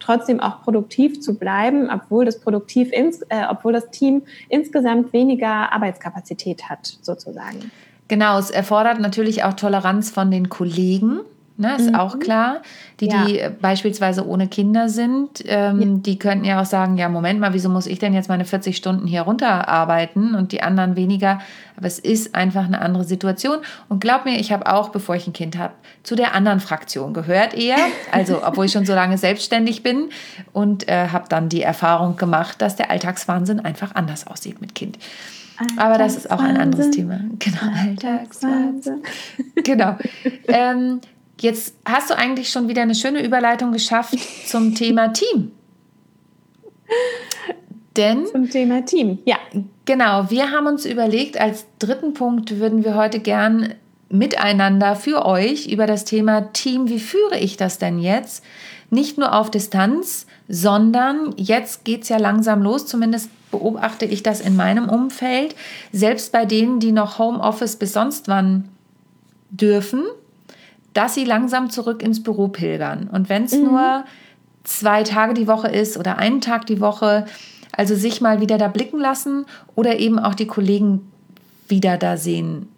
[0.00, 5.72] trotzdem auch produktiv zu bleiben, obwohl das produktiv ins, äh, obwohl das Team insgesamt weniger
[5.72, 7.70] Arbeitskapazität hat, sozusagen.
[8.08, 11.20] Genau, es erfordert natürlich auch Toleranz von den Kollegen.
[11.60, 11.96] Ne, ist mhm.
[11.96, 12.62] auch klar.
[13.00, 13.24] Die, ja.
[13.24, 15.88] die beispielsweise ohne Kinder sind, ähm, ja.
[15.98, 18.76] die könnten ja auch sagen, ja, Moment mal, wieso muss ich denn jetzt meine 40
[18.76, 21.40] Stunden hier runterarbeiten und die anderen weniger?
[21.76, 23.58] Aber es ist einfach eine andere Situation.
[23.88, 27.12] Und glaub mir, ich habe auch, bevor ich ein Kind habe, zu der anderen Fraktion
[27.12, 27.76] gehört eher.
[28.12, 30.10] Also, obwohl ich schon so lange selbstständig bin
[30.52, 34.98] und äh, habe dann die Erfahrung gemacht, dass der Alltagswahnsinn einfach anders aussieht mit Kind.
[35.76, 37.20] Aber das ist auch ein anderes Thema.
[37.38, 39.02] Genau, Alltagswahnsinn.
[39.64, 39.96] genau.
[40.48, 41.00] Ähm,
[41.40, 45.52] Jetzt hast du eigentlich schon wieder eine schöne Überleitung geschafft zum Thema Team.
[47.96, 49.36] Denn zum Thema Team, ja.
[49.84, 53.74] Genau, wir haben uns überlegt, als dritten Punkt würden wir heute gern
[54.10, 58.44] miteinander für euch über das Thema Team, wie führe ich das denn jetzt?
[58.90, 64.40] Nicht nur auf Distanz, sondern jetzt geht es ja langsam los, zumindest beobachte ich das
[64.40, 65.54] in meinem Umfeld,
[65.92, 68.68] selbst bei denen, die noch Homeoffice bis sonst wann
[69.50, 70.04] dürfen,
[70.94, 73.08] dass sie langsam zurück ins Büro pilgern.
[73.10, 73.64] Und wenn es mhm.
[73.64, 74.04] nur
[74.64, 77.26] zwei Tage die Woche ist oder einen Tag die Woche,
[77.72, 81.10] also sich mal wieder da blicken lassen oder eben auch die Kollegen
[81.68, 82.68] wieder da sehen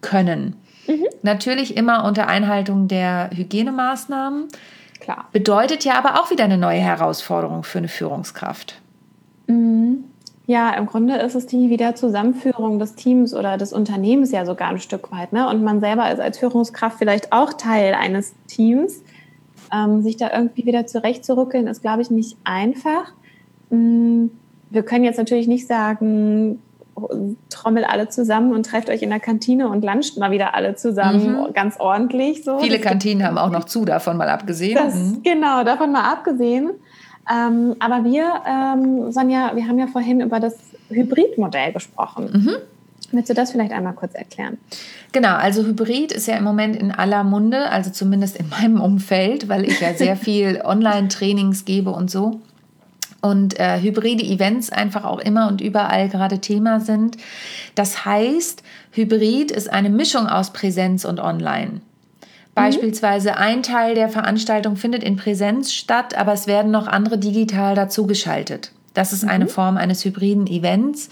[0.00, 0.56] können.
[0.86, 1.06] Mhm.
[1.22, 4.48] Natürlich immer unter Einhaltung der Hygienemaßnahmen.
[5.00, 5.28] Klar.
[5.32, 8.80] Bedeutet ja aber auch wieder eine neue Herausforderung für eine Führungskraft.
[9.46, 10.04] Mhm.
[10.46, 14.80] Ja, im Grunde ist es die Wiederzusammenführung des Teams oder des Unternehmens ja sogar ein
[14.80, 15.32] Stück weit.
[15.32, 15.48] Ne?
[15.48, 19.02] Und man selber ist als Führungskraft vielleicht auch Teil eines Teams.
[19.72, 23.12] Ähm, sich da irgendwie wieder zurechtzurückeln, ist, glaube ich, nicht einfach.
[23.70, 24.26] Mm,
[24.70, 26.58] wir können jetzt natürlich nicht sagen,
[27.48, 31.44] trommelt alle zusammen und trefft euch in der Kantine und luncht mal wieder alle zusammen
[31.44, 31.52] mhm.
[31.52, 32.44] ganz ordentlich.
[32.44, 32.58] So.
[32.58, 34.74] Viele Kantinen haben auch noch zu, davon mal abgesehen.
[34.74, 35.22] Das, mhm.
[35.22, 36.70] Genau, davon mal abgesehen.
[37.30, 40.56] Ähm, aber wir, ähm, Sonja, wir haben ja vorhin über das
[40.88, 42.30] Hybridmodell gesprochen.
[42.32, 42.56] Mhm.
[43.12, 44.58] Willst du das vielleicht einmal kurz erklären?
[45.12, 49.48] Genau, also Hybrid ist ja im Moment in aller Munde, also zumindest in meinem Umfeld,
[49.48, 52.40] weil ich ja sehr viel Online-Trainings gebe und so.
[53.22, 57.18] Und äh, hybride Events einfach auch immer und überall gerade Thema sind.
[57.74, 58.62] Das heißt,
[58.92, 61.82] Hybrid ist eine Mischung aus Präsenz und Online.
[62.54, 62.62] Mhm.
[62.62, 67.74] Beispielsweise ein Teil der Veranstaltung findet in Präsenz statt, aber es werden noch andere digital
[67.74, 68.72] dazugeschaltet.
[68.94, 69.48] Das ist eine mhm.
[69.50, 71.10] Form eines hybriden Events.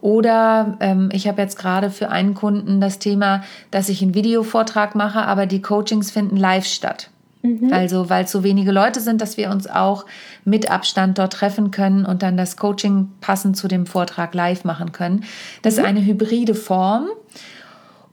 [0.00, 4.94] Oder ähm, ich habe jetzt gerade für einen Kunden das Thema, dass ich einen Videovortrag
[4.94, 7.10] mache, aber die Coachings finden live statt.
[7.42, 7.72] Mhm.
[7.72, 10.06] Also weil es so wenige Leute sind, dass wir uns auch
[10.44, 14.92] mit Abstand dort treffen können und dann das Coaching passend zu dem Vortrag live machen
[14.92, 15.24] können.
[15.62, 15.80] Das mhm.
[15.80, 17.08] ist eine hybride Form.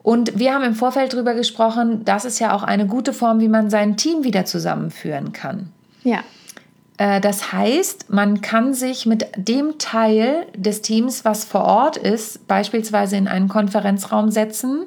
[0.05, 3.47] Und wir haben im Vorfeld darüber gesprochen, das ist ja auch eine gute Form, wie
[3.47, 5.69] man sein Team wieder zusammenführen kann.
[6.03, 6.19] Ja.
[6.99, 12.47] Äh, das heißt, man kann sich mit dem Teil des Teams, was vor Ort ist,
[12.47, 14.85] beispielsweise in einen Konferenzraum setzen,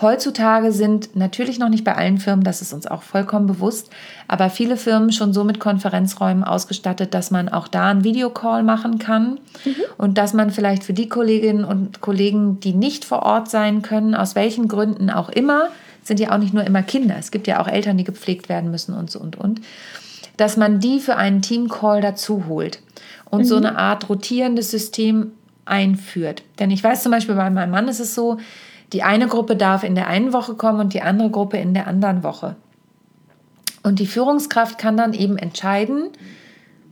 [0.00, 3.90] Heutzutage sind natürlich noch nicht bei allen Firmen, das ist uns auch vollkommen bewusst,
[4.26, 8.98] aber viele Firmen schon so mit Konferenzräumen ausgestattet, dass man auch da einen Videocall machen
[8.98, 9.74] kann mhm.
[9.98, 14.14] und dass man vielleicht für die Kolleginnen und Kollegen, die nicht vor Ort sein können,
[14.14, 15.68] aus welchen Gründen auch immer,
[16.02, 18.70] sind ja auch nicht nur immer Kinder, es gibt ja auch Eltern, die gepflegt werden
[18.70, 19.60] müssen und so und und,
[20.38, 22.80] dass man die für einen Teamcall dazu holt
[23.30, 23.44] und mhm.
[23.44, 25.32] so eine Art rotierendes System
[25.64, 26.42] einführt.
[26.58, 28.38] Denn ich weiß zum Beispiel bei meinem Mann ist es so,
[28.92, 31.86] die eine Gruppe darf in der einen Woche kommen und die andere Gruppe in der
[31.86, 32.56] anderen Woche.
[33.82, 36.10] Und die Führungskraft kann dann eben entscheiden,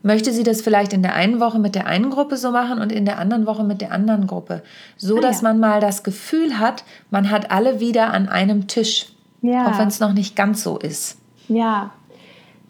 [0.02, 2.90] möchte sie das vielleicht in der einen Woche mit der einen Gruppe so machen und
[2.90, 4.62] in der anderen Woche mit der anderen Gruppe.
[4.96, 5.48] So ah, dass ja.
[5.48, 9.06] man mal das Gefühl hat, man hat alle wieder an einem Tisch.
[9.42, 9.68] Ja.
[9.68, 11.18] Auch wenn es noch nicht ganz so ist.
[11.48, 11.90] Ja,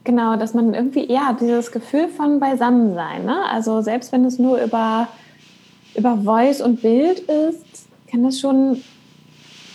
[0.04, 3.24] genau, dass man irgendwie, ja, dieses Gefühl von Beisammensein.
[3.24, 3.36] Ne?
[3.50, 5.08] Also selbst wenn es nur über,
[5.94, 8.82] über Voice und Bild ist, kann das schon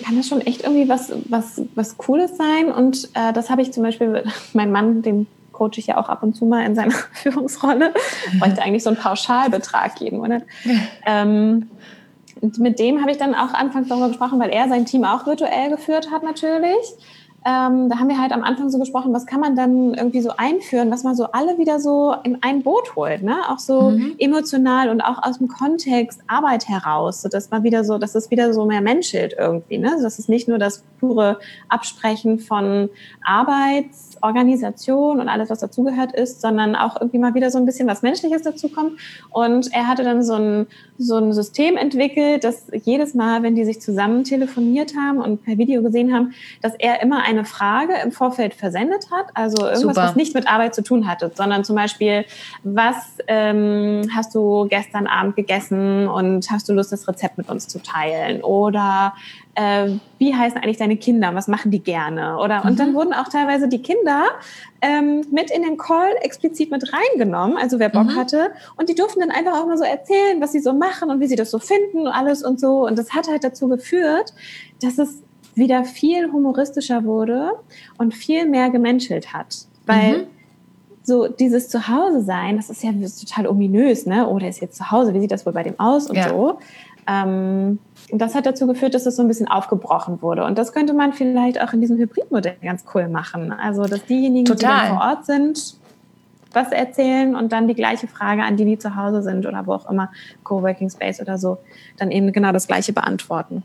[0.05, 2.71] kann das schon echt irgendwie was, was, was Cooles sein.
[2.71, 6.21] Und äh, das habe ich zum Beispiel, mein Mann, den coache ich ja auch ab
[6.21, 7.93] und zu mal in seiner Führungsrolle,
[8.39, 10.43] bräuchte eigentlich so einen Pauschalbetrag jeden Monat.
[11.07, 11.69] Ähm,
[12.41, 15.25] und mit dem habe ich dann auch anfangs darüber gesprochen, weil er sein Team auch
[15.25, 16.75] virtuell geführt hat natürlich
[17.47, 20.31] ähm, da haben wir halt am Anfang so gesprochen, was kann man dann irgendwie so
[20.35, 23.37] einführen, was man so alle wieder so in ein Boot holt, ne?
[23.47, 24.15] Auch so mhm.
[24.17, 28.31] emotional und auch aus dem Kontext Arbeit heraus, so dass man wieder so, dass es
[28.31, 29.95] wieder so mehr menschelt irgendwie, ne?
[30.01, 31.37] Dass es nicht nur das pure
[31.69, 32.89] Absprechen von
[33.23, 38.01] Arbeitsorganisation und alles, was dazugehört ist, sondern auch irgendwie mal wieder so ein bisschen was
[38.01, 38.93] Menschliches dazukommt.
[39.29, 40.65] Und er hatte dann so ein,
[40.97, 45.59] so ein System entwickelt, dass jedes Mal, wenn die sich zusammen telefoniert haben und per
[45.59, 49.81] Video gesehen haben, dass er immer ein eine Frage im Vorfeld versendet hat, also irgendwas,
[49.81, 49.95] Super.
[49.95, 52.25] was nichts mit Arbeit zu tun hatte, sondern zum Beispiel,
[52.63, 52.95] was
[53.27, 57.81] ähm, hast du gestern Abend gegessen und hast du Lust, das Rezept mit uns zu
[57.81, 58.41] teilen?
[58.41, 59.13] Oder
[59.55, 61.33] äh, wie heißen eigentlich deine Kinder?
[61.35, 62.37] Was machen die gerne?
[62.39, 62.69] Oder mhm.
[62.69, 62.95] und dann mhm.
[62.95, 64.25] wurden auch teilweise die Kinder
[64.81, 68.15] ähm, mit in den Call explizit mit reingenommen, also wer Bock mhm.
[68.15, 71.19] hatte, und die durften dann einfach auch mal so erzählen, was sie so machen und
[71.19, 72.85] wie sie das so finden und alles und so.
[72.85, 74.33] Und das hat halt dazu geführt,
[74.81, 75.21] dass es
[75.55, 77.51] wieder viel humoristischer wurde
[77.97, 79.67] und viel mehr gemenschelt hat.
[79.85, 80.23] Weil mhm.
[81.03, 84.27] so dieses Zuhause sein, das ist ja total ominös, ne?
[84.27, 86.29] Oh, der ist jetzt zu Hause, wie sieht das wohl bei dem aus und ja.
[86.29, 86.59] so.
[87.07, 87.79] Ähm,
[88.11, 90.43] das hat dazu geführt, dass es so ein bisschen aufgebrochen wurde.
[90.43, 93.51] Und das könnte man vielleicht auch in diesem Hybridmodell ganz cool machen.
[93.51, 94.81] Also, dass diejenigen, Total.
[94.81, 95.75] die vor Ort sind,
[96.55, 99.73] was erzählen und dann die gleiche Frage an die, die zu Hause sind oder wo
[99.73, 100.11] auch immer,
[100.43, 101.57] Coworking Space oder so,
[101.97, 103.63] dann eben genau das gleiche beantworten.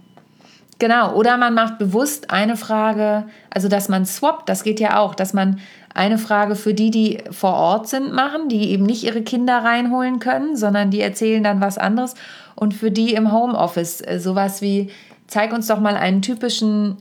[0.80, 5.14] Genau, oder man macht bewusst eine Frage, also dass man swappt, das geht ja auch,
[5.14, 5.60] dass man
[5.94, 10.20] eine Frage für die, die vor Ort sind, machen, die eben nicht ihre Kinder reinholen
[10.20, 12.14] können, sondern die erzählen dann was anderes.
[12.54, 14.90] Und für die im Homeoffice äh, sowas wie,
[15.26, 16.96] zeig uns doch mal einen typischen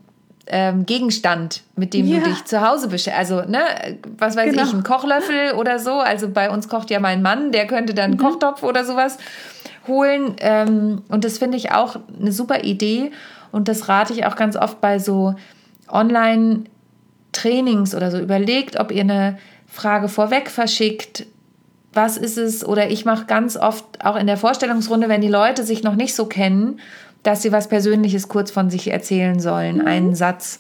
[0.47, 2.19] ähm, Gegenstand, mit dem ja.
[2.19, 3.31] du dich zu Hause beschäftigst.
[3.31, 3.61] Also, ne,
[4.17, 4.63] was weiß genau.
[4.63, 5.93] ich, ein Kochlöffel oder so.
[5.93, 8.23] Also bei uns kocht ja mein Mann, der könnte dann einen mhm.
[8.23, 9.17] Kochtopf oder sowas
[9.87, 10.35] holen.
[10.39, 13.11] Ähm, und das finde ich auch eine super Idee.
[13.51, 15.35] Und das rate ich auch ganz oft bei so
[15.87, 18.19] Online-Trainings oder so.
[18.19, 21.25] Überlegt, ob ihr eine Frage vorweg verschickt.
[21.93, 22.65] Was ist es?
[22.65, 26.15] Oder ich mache ganz oft auch in der Vorstellungsrunde, wenn die Leute sich noch nicht
[26.15, 26.79] so kennen,
[27.23, 29.77] dass sie was Persönliches kurz von sich erzählen sollen.
[29.77, 29.87] Mhm.
[29.87, 30.59] Einen Satz.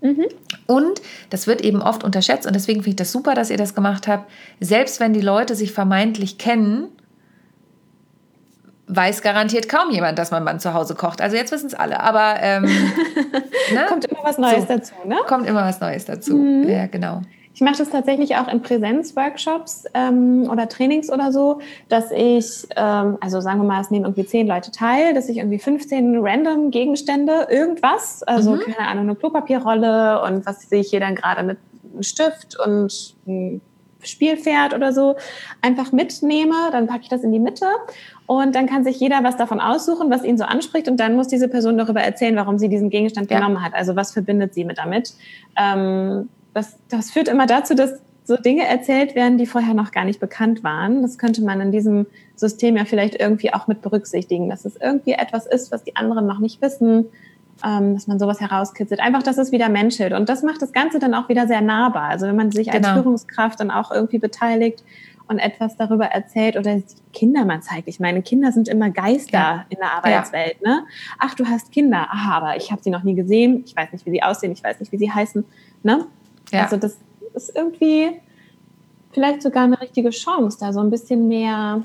[0.00, 0.26] Mhm.
[0.66, 3.74] Und das wird eben oft unterschätzt und deswegen finde ich das super, dass ihr das
[3.74, 4.30] gemacht habt.
[4.60, 6.88] Selbst wenn die Leute sich vermeintlich kennen,
[8.88, 11.20] weiß garantiert kaum jemand, dass mein Mann zu Hause kocht.
[11.20, 12.62] Also jetzt wissen es alle, aber ähm,
[13.72, 13.86] ne?
[13.88, 15.16] kommt immer was Neues so, dazu, ne?
[15.26, 16.36] Kommt immer was Neues dazu.
[16.36, 16.68] Mhm.
[16.68, 17.22] Ja, genau.
[17.56, 23.16] Ich mache das tatsächlich auch in Präsenzworkshops ähm, oder Trainings oder so, dass ich, ähm,
[23.20, 26.70] also sagen wir mal, es nehmen irgendwie zehn Leute teil, dass ich irgendwie 15 random
[26.70, 28.60] Gegenstände, irgendwas, also mhm.
[28.60, 31.56] keine Ahnung, eine Klopapierrolle und was sehe ich hier dann gerade mit
[31.94, 33.62] einem Stift und ein
[34.06, 35.16] Spielpferd oder so,
[35.62, 37.66] einfach mitnehme, dann packe ich das in die Mitte
[38.26, 41.28] und dann kann sich jeder was davon aussuchen, was ihn so anspricht und dann muss
[41.28, 43.38] diese Person darüber erzählen, warum sie diesen Gegenstand ja.
[43.38, 43.74] genommen hat.
[43.74, 45.14] Also was verbindet sie mit damit?
[45.56, 50.04] Ähm, das, das führt immer dazu, dass so Dinge erzählt werden, die vorher noch gar
[50.04, 51.02] nicht bekannt waren.
[51.02, 55.12] Das könnte man in diesem System ja vielleicht irgendwie auch mit berücksichtigen, dass es irgendwie
[55.12, 57.06] etwas ist, was die anderen noch nicht wissen,
[57.64, 59.00] ähm, dass man sowas herauskitzelt.
[59.00, 60.12] Einfach, dass es wieder menschelt.
[60.12, 62.04] Und das macht das Ganze dann auch wieder sehr nahbar.
[62.04, 62.88] Also wenn man sich genau.
[62.88, 64.82] als Führungskraft dann auch irgendwie beteiligt
[65.28, 66.80] und etwas darüber erzählt oder
[67.12, 67.88] Kinder mal zeigt.
[67.88, 69.66] Ich meine, Kinder sind immer Geister ja.
[69.68, 70.56] in der Arbeitswelt.
[70.60, 70.68] Ja.
[70.68, 70.84] Ne?
[71.18, 72.06] Ach, du hast Kinder.
[72.10, 73.64] Aha, aber ich habe sie noch nie gesehen.
[73.66, 74.52] Ich weiß nicht, wie sie aussehen.
[74.52, 75.44] Ich weiß nicht, wie sie heißen.
[75.82, 76.06] Ne?
[76.52, 76.62] Ja.
[76.62, 76.98] Also das
[77.34, 78.20] ist irgendwie
[79.12, 81.82] vielleicht sogar eine richtige Chance, da so ein bisschen mehr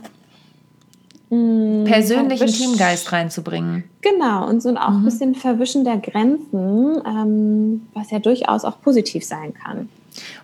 [1.31, 3.85] mh, persönlichen Teamgeist reinzubringen.
[4.01, 4.97] Genau, und so auch mhm.
[4.97, 9.89] ein bisschen Verwischen der Grenzen, ähm, was ja durchaus auch positiv sein kann.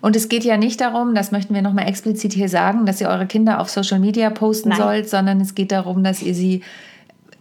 [0.02, 3.10] Und es geht ja nicht darum, das möchten wir nochmal explizit hier sagen, dass ihr
[3.10, 4.78] eure Kinder auf Social Media posten Nein.
[4.78, 6.62] sollt, sondern es geht darum, dass ihr sie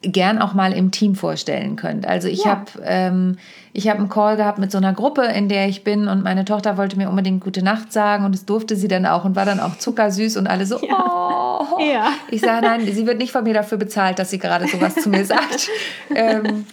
[0.06, 2.06] gern auch mal im Team vorstellen könnt.
[2.06, 2.50] Also ich ja.
[2.50, 3.36] habe ähm,
[3.76, 6.46] ich habe einen Call gehabt mit so einer Gruppe, in der ich bin und meine
[6.46, 9.44] Tochter wollte mir unbedingt gute Nacht sagen und das durfte sie dann auch und war
[9.44, 10.96] dann auch zuckersüß und alle so, ja.
[10.98, 11.78] oh.
[11.78, 12.08] Ja.
[12.30, 15.10] Ich sage, nein, sie wird nicht von mir dafür bezahlt, dass sie gerade sowas zu
[15.10, 15.68] mir sagt.
[16.14, 16.64] ähm,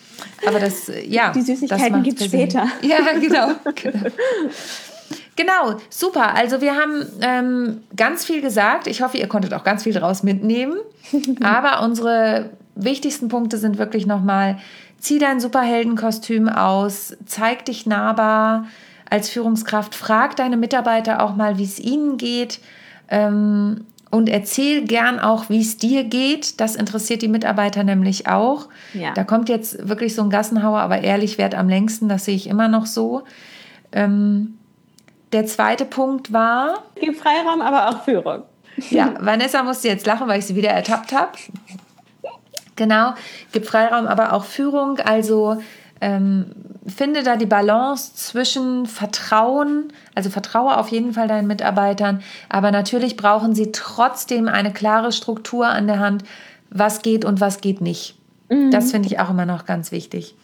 [0.47, 1.31] aber das, ja.
[1.31, 2.67] Die Süßigkeiten gibt es später.
[2.81, 3.51] Ja, genau.
[3.75, 3.99] genau.
[5.35, 6.35] Genau, super.
[6.35, 8.85] Also wir haben ähm, ganz viel gesagt.
[8.85, 10.75] Ich hoffe, ihr konntet auch ganz viel daraus mitnehmen.
[11.41, 14.57] Aber unsere wichtigsten Punkte sind wirklich nochmal,
[14.99, 18.65] zieh dein Superheldenkostüm aus, zeig dich nahbar
[19.09, 22.59] als Führungskraft, frag deine Mitarbeiter auch mal, wie es ihnen geht.
[23.09, 26.59] Ähm, und erzähl gern auch, wie es dir geht.
[26.61, 28.69] Das interessiert die Mitarbeiter nämlich auch.
[28.93, 29.11] Ja.
[29.13, 32.47] Da kommt jetzt wirklich so ein Gassenhauer, aber ehrlich, wert am längsten, das sehe ich
[32.47, 33.23] immer noch so.
[33.91, 34.59] Ähm,
[35.31, 36.83] der zweite Punkt war.
[36.99, 38.43] Gib Freiraum, aber auch Führung.
[38.89, 41.31] Ja, Vanessa musste jetzt lachen, weil ich sie wieder ertappt habe.
[42.75, 43.13] Genau,
[43.51, 44.99] gib Freiraum, aber auch Führung.
[44.99, 45.61] Also
[46.01, 46.47] ähm,
[46.87, 53.15] finde da die Balance zwischen Vertrauen, also vertraue auf jeden Fall deinen Mitarbeitern, aber natürlich
[53.15, 56.23] brauchen sie trotzdem eine klare Struktur an der Hand,
[56.69, 58.15] was geht und was geht nicht.
[58.49, 58.71] Mhm.
[58.71, 60.35] Das finde ich auch immer noch ganz wichtig.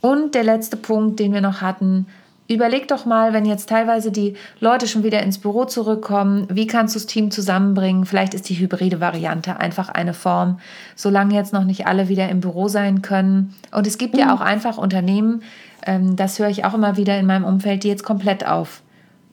[0.00, 2.06] Und der letzte Punkt, den wir noch hatten,
[2.48, 6.94] überleg doch mal, wenn jetzt teilweise die Leute schon wieder ins Büro zurückkommen, wie kannst
[6.94, 8.06] du das Team zusammenbringen?
[8.06, 10.58] Vielleicht ist die hybride Variante einfach eine Form,
[10.96, 13.54] solange jetzt noch nicht alle wieder im Büro sein können.
[13.70, 14.20] Und es gibt mhm.
[14.20, 15.42] ja auch einfach Unternehmen,
[15.86, 18.82] ähm, das höre ich auch immer wieder in meinem Umfeld, die jetzt komplett auf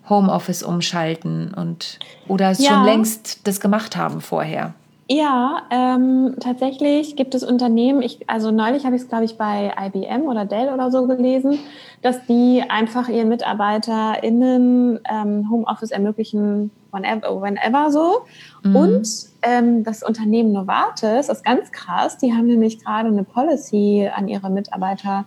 [0.09, 2.69] Homeoffice umschalten und oder ja.
[2.69, 4.73] schon längst das gemacht haben vorher.
[5.07, 9.71] Ja, ähm, tatsächlich gibt es Unternehmen, ich, also neulich habe ich es, glaube ich, bei
[9.79, 11.59] IBM oder Dell oder so gelesen,
[12.01, 18.25] dass die einfach ihren MitarbeiterInnen ähm, Homeoffice ermöglichen, whenever, whenever so.
[18.63, 18.75] Mhm.
[18.75, 19.09] Und
[19.43, 24.49] ähm, das Unternehmen Novartis ist ganz krass, die haben nämlich gerade eine Policy an ihre
[24.49, 25.25] Mitarbeiter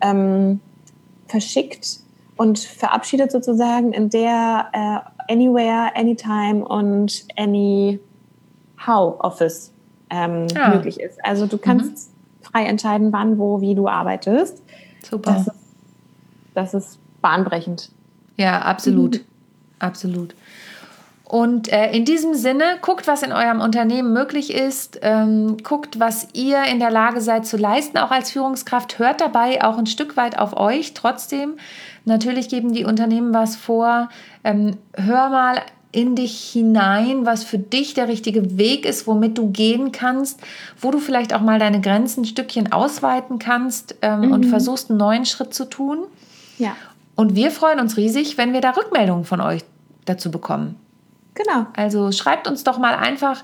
[0.00, 0.60] ähm,
[1.26, 2.00] verschickt
[2.38, 8.00] und verabschiedet sozusagen, in der äh, Anywhere, Anytime und Any
[8.86, 9.72] How Office
[10.10, 10.68] ähm, ja.
[10.68, 11.24] möglich ist.
[11.24, 12.44] Also du kannst mhm.
[12.44, 14.62] frei entscheiden, wann, wo, wie du arbeitest.
[15.08, 15.32] Super.
[15.32, 15.56] Das ist,
[16.54, 17.90] das ist bahnbrechend.
[18.36, 19.16] Ja, absolut.
[19.16, 19.24] Mhm.
[19.80, 20.34] Absolut.
[21.28, 26.28] Und äh, in diesem Sinne, guckt, was in eurem Unternehmen möglich ist, ähm, guckt, was
[26.32, 28.98] ihr in der Lage seid zu leisten, auch als Führungskraft.
[28.98, 30.94] Hört dabei auch ein Stück weit auf euch.
[30.94, 31.58] Trotzdem,
[32.06, 34.08] natürlich geben die Unternehmen was vor.
[34.42, 35.60] Ähm, hör mal
[35.90, 40.40] in dich hinein, was für dich der richtige Weg ist, womit du gehen kannst,
[40.80, 44.32] wo du vielleicht auch mal deine Grenzen ein Stückchen ausweiten kannst ähm, mhm.
[44.32, 46.04] und versuchst, einen neuen Schritt zu tun.
[46.58, 46.76] Ja.
[47.14, 49.62] Und wir freuen uns riesig, wenn wir da Rückmeldungen von euch
[50.04, 50.76] dazu bekommen.
[51.34, 51.66] Genau.
[51.74, 53.42] Also schreibt uns doch mal einfach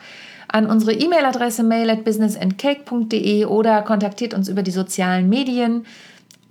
[0.49, 5.87] an unsere E-Mail-Adresse mail at businessandcake.de oder kontaktiert uns über die sozialen Medien.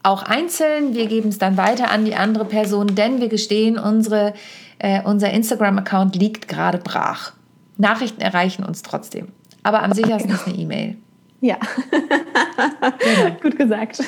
[0.04, 0.96] Auch einzeln.
[0.96, 4.34] Wir geben es dann weiter an die andere Person, denn wir gestehen, unsere,
[4.84, 7.32] äh, unser Instagram-Account liegt gerade brach.
[7.78, 9.30] Nachrichten erreichen uns trotzdem.
[9.64, 10.98] Aber am sichersten ist eine E-Mail.
[11.40, 11.58] Ja,
[11.90, 13.36] genau.
[13.42, 14.00] gut gesagt.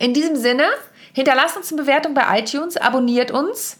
[0.00, 0.64] In diesem Sinne,
[1.12, 3.78] hinterlasst uns eine Bewertung bei iTunes, abonniert uns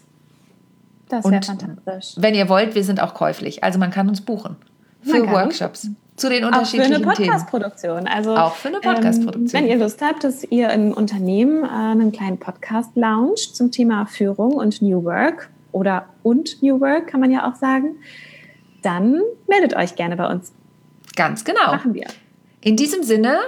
[1.09, 2.15] das wäre fantastisch.
[2.17, 3.63] Wenn ihr wollt, wir sind auch käuflich.
[3.63, 4.55] Also man kann uns buchen
[5.01, 5.89] für Workshops.
[6.15, 7.07] Zu den unterschiedlichen Themen.
[7.07, 8.07] Auch für eine Podcast-Produktion.
[8.07, 9.45] Also, auch für eine Podcast-Produktion.
[9.45, 13.71] Ähm, wenn ihr Lust habt, dass ihr im Unternehmen äh, einen kleinen Podcast launcht zum
[13.71, 17.97] Thema Führung und New Work oder und New Work, kann man ja auch sagen,
[18.81, 20.53] dann meldet euch gerne bei uns.
[21.15, 21.71] Ganz genau.
[21.71, 22.07] Machen wir.
[22.61, 23.39] In diesem Sinne,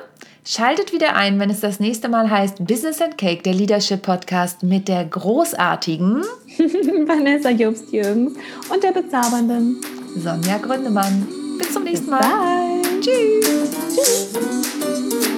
[0.52, 4.64] Schaltet wieder ein, wenn es das nächste Mal heißt Business and Cake, der Leadership Podcast
[4.64, 6.24] mit der großartigen
[7.06, 8.34] Vanessa Jobst-Jürgens
[8.74, 9.80] und der bezaubernden
[10.18, 11.28] Sonja Gründemann.
[11.60, 12.22] Bis zum nächsten Mal.
[12.22, 13.00] Bye.
[13.00, 13.76] Tschüss.
[13.96, 15.29] Tschüss.